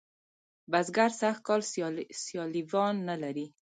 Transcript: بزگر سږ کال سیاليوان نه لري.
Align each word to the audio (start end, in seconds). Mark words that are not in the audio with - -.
بزگر 0.71 1.09
سږ 1.19 1.35
کال 1.47 1.61
سیاليوان 2.29 2.95
نه 3.09 3.15
لري. 3.23 3.45